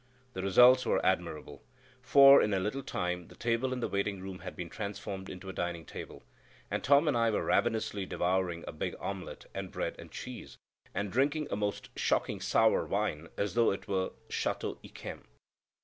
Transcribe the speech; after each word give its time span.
The 0.33 0.41
results 0.41 0.83
were 0.83 1.05
admirable, 1.05 1.61
for 2.01 2.41
in 2.41 2.55
a 2.55 2.59
little 2.59 2.81
time 2.81 3.27
the 3.27 3.35
table 3.35 3.71
in 3.71 3.81
the 3.81 3.87
waiting 3.87 4.19
room 4.19 4.39
had 4.39 4.55
been 4.55 4.67
transformed 4.67 5.29
into 5.29 5.47
a 5.47 5.53
dining 5.53 5.85
table, 5.85 6.23
and 6.71 6.83
Tom 6.83 7.07
and 7.07 7.15
I 7.15 7.29
were 7.29 7.43
ravenously 7.45 8.07
devouring 8.07 8.63
a 8.67 8.71
big 8.71 8.95
omelette, 8.99 9.45
and 9.53 9.71
bread 9.71 9.95
and 9.99 10.09
cheese, 10.09 10.57
and 10.95 11.11
drinking 11.11 11.49
a 11.51 11.55
most 11.55 11.89
shocking 11.95 12.39
sour 12.41 12.83
wine 12.83 13.27
as 13.37 13.53
though 13.53 13.69
it 13.69 13.87
were 13.87 14.09
Château 14.27 14.79
Yquem. 14.81 15.21